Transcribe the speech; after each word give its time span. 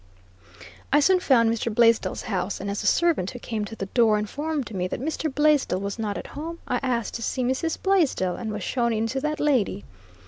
I 0.91 0.99
soon 0.99 1.19
found 1.19 1.51
Mr. 1.51 1.71
Blaisdell's 1.71 2.23
house, 2.23 2.59
and 2.59 2.71
as 2.71 2.81
the 2.81 2.87
servant 2.87 3.29
who 3.29 3.37
came 3.37 3.65
to 3.65 3.75
the 3.75 3.85
door 3.85 4.17
informed 4.17 4.73
me 4.73 4.87
that 4.87 4.99
Mr. 4.99 5.31
Blaisdell 5.31 5.79
was 5.79 5.99
not 5.99 6.17
at 6.17 6.25
home, 6.33 6.57
I 6.67 6.79
asked 6.81 7.13
to 7.13 7.21
see 7.21 7.43
Mrs. 7.43 7.79
Blaisdell, 7.79 8.35
And 8.35 8.51
was 8.51 8.63
shown 8.63 8.93
in 8.93 9.05
to 9.09 9.21
that 9.21 9.39
lady. 9.39 9.83